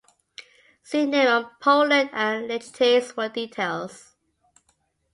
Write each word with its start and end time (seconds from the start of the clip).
See 0.81 1.05
name 1.05 1.27
of 1.27 1.59
Poland 1.59 2.09
and 2.13 2.47
Lechites 2.49 3.11
for 3.13 3.29
details. 3.29 4.15